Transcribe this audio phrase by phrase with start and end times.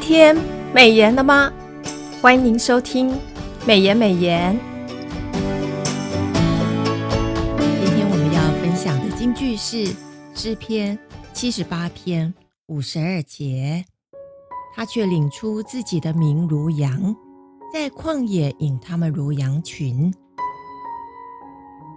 [0.00, 0.36] 今天
[0.72, 1.52] 美颜了吗？
[2.22, 3.12] 欢迎您收听
[3.66, 4.56] 美颜美颜。
[7.58, 9.92] 今天我们要分享的金句是
[10.34, 10.96] 诗篇
[11.32, 12.32] 七十八篇
[12.68, 13.84] 五十二节。
[14.72, 17.14] 他却领出自己的名如羊，
[17.72, 20.14] 在旷野引他们如羊群。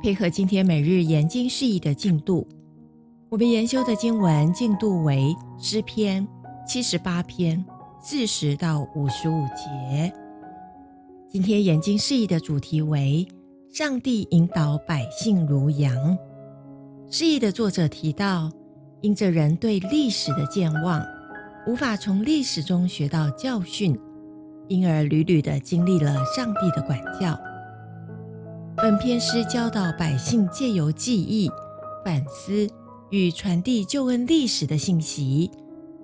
[0.00, 2.46] 配合今天每日研经释义的进度，
[3.28, 6.26] 我们研修的经文进度为诗篇
[6.64, 7.62] 七十八篇
[8.00, 10.12] 四十到五十五节。
[11.28, 13.26] 今天研经释义的主题为
[13.74, 16.16] “上帝引导百姓如羊”。
[17.10, 18.50] 释义的作者提到，
[19.00, 21.04] 因着人对历史的健忘，
[21.66, 23.98] 无法从历史中学到教训，
[24.68, 27.36] 因而屡屡地经历了上帝的管教。
[28.76, 31.50] 本篇诗教导百姓借由记忆、
[32.04, 32.68] 反思
[33.10, 35.50] 与传递救恩历史的信息，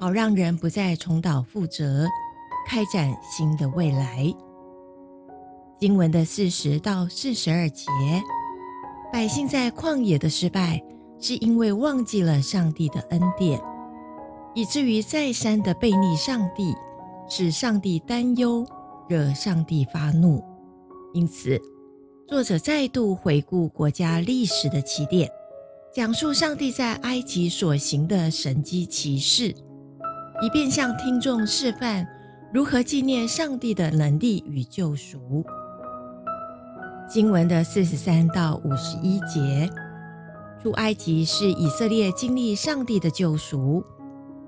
[0.00, 2.06] 好让人不再重蹈覆辙，
[2.66, 4.34] 开展新的未来。
[5.78, 7.84] 经文的四十到四十二节，
[9.12, 10.82] 百姓在旷野的失败，
[11.18, 13.60] 是因为忘记了上帝的恩典，
[14.54, 16.74] 以至于再三的悖逆上帝，
[17.28, 18.66] 使上帝担忧，
[19.06, 20.42] 惹上帝发怒。
[21.12, 21.60] 因此，
[22.26, 25.30] 作者再度回顾国家历史的起点，
[25.94, 29.54] 讲述上帝在埃及所行的神迹奇事，
[30.42, 32.06] 以便向听众示范
[32.52, 35.44] 如何纪念上帝的能力与救赎。
[37.08, 39.68] 经文的四十三到五十一节，
[40.62, 43.84] 出埃及是以色列经历上帝的救赎，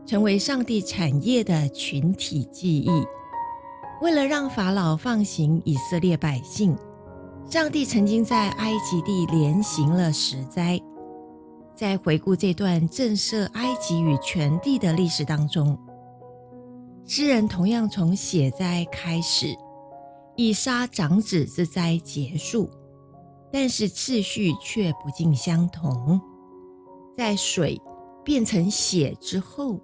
[0.07, 2.91] 成为上帝产业的群体记忆。
[4.01, 6.77] 为了让法老放行以色列百姓。
[7.51, 10.81] 上帝曾经在埃及地连行了十灾，
[11.75, 15.79] 在回顾这段震慑埃及与全地的历史当中，
[17.07, 19.55] 诗人同样从血灾开始，
[20.37, 22.71] 以杀长子之灾结束，
[23.53, 26.21] 但是次序却不尽相同。
[27.17, 27.81] 在水
[28.25, 29.81] 变成血之后，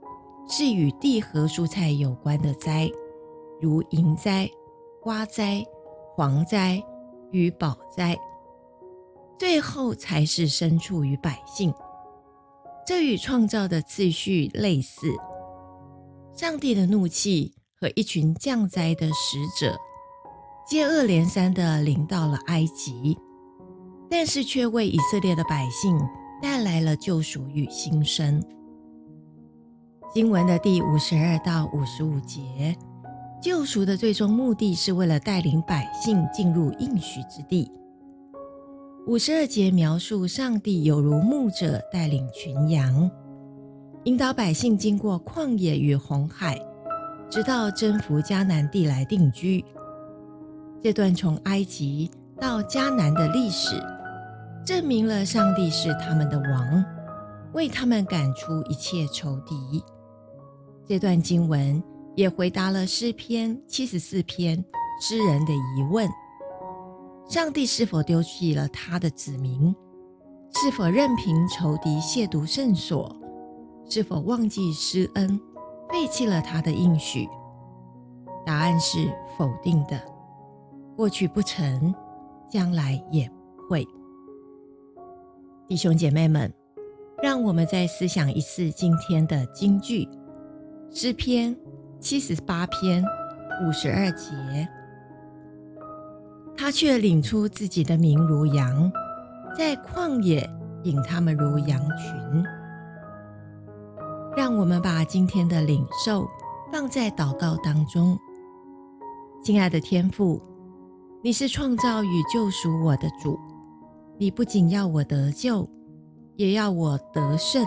[0.48, 2.90] 是与地和蔬菜有关的灾，
[3.60, 4.48] 如蝇灾、
[5.02, 5.64] 瓜灾、
[6.16, 6.82] 蝗灾。
[7.30, 8.16] 与宝灾，
[9.38, 11.72] 最后才是牲畜与百姓。
[12.86, 15.12] 这与创造的次序类似。
[16.34, 19.76] 上帝的怒气和一群降灾的使者，
[20.66, 23.16] 接二连三地临到了埃及，
[24.10, 25.98] 但是却为以色列的百姓
[26.42, 28.42] 带来了救赎与新生。
[30.12, 32.76] 经文的第五十二到五十五节。
[33.40, 37.70] 救赎的最终目的是为了带领百姓进入应许之地。
[39.08, 43.10] 五十二节描述上帝有如牧者带领群羊，
[44.04, 46.60] 引导百姓经过旷野与红海，
[47.30, 49.64] 直到征服迦南地来定居。
[50.82, 53.82] 这段从埃及到迦南的历史，
[54.62, 56.84] 证明了上帝是他们的王，
[57.54, 59.82] 为他们赶出一切仇敌。
[60.86, 61.82] 这段经文。
[62.16, 64.56] 也回答了诗篇七十四篇
[65.00, 66.08] 诗人的疑问：
[67.28, 69.74] 上帝是否丢弃了他的子民？
[70.54, 73.14] 是否任凭仇敌亵渎圣所？
[73.86, 75.38] 是否忘记施恩，
[75.90, 77.28] 废弃了他的应许？
[78.46, 80.00] 答案是否定的。
[80.96, 81.94] 过去不成，
[82.50, 83.86] 将来也不会。
[85.66, 86.50] 弟兄姐妹们，
[87.22, 90.08] 让我们再思想一次今天的金句：
[90.90, 91.54] 诗篇。
[92.00, 93.02] 七十八篇
[93.66, 94.28] 五十二节，
[96.60, 98.90] 他却领出自己的名如羊，
[99.56, 100.50] 在旷野
[100.82, 102.44] 引他们如羊群。
[104.36, 106.26] 让我们把今天的领受
[106.72, 108.18] 放在祷告当中。
[109.40, 110.42] 亲爱的天父，
[111.22, 113.38] 你是创造与救赎我的主，
[114.18, 115.64] 你不仅要我得救，
[116.34, 117.64] 也要我得胜，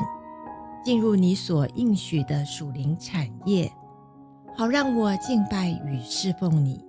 [0.84, 3.72] 进入你所应许的属灵产业。
[4.54, 6.84] 好让我敬拜与侍奉你，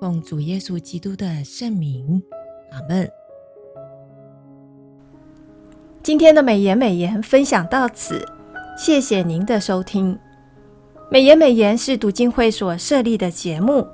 [0.00, 2.22] 奉主耶稣基督的圣名，
[2.70, 3.10] 阿门。
[6.04, 8.24] 今天的美言美言分享到此，
[8.76, 10.16] 谢谢您的收听。
[11.10, 13.84] 美言美言是读经会所设立的节目，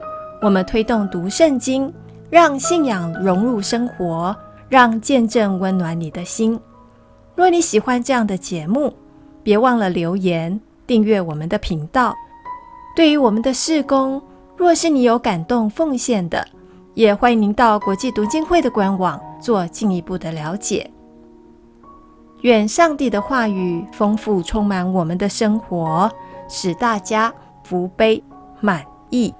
[0.42, 1.90] 我们推动读圣经，
[2.28, 4.36] 让信仰融入生活，
[4.68, 6.60] 让见证温暖你的心。
[7.34, 8.92] 若你喜欢这样的节目，
[9.42, 12.14] 别忘了留言订阅我们的频道。
[12.94, 14.22] 对于我们的事工，
[14.56, 16.46] 若是你有感动奉献的，
[16.94, 20.90] 也欢迎您到国际读经会的官网做进一步的了解。
[22.42, 26.10] 愿上帝的话语丰富充满我们的生活，
[26.48, 27.32] 使大家
[27.64, 28.22] 福杯
[28.60, 29.34] 满溢。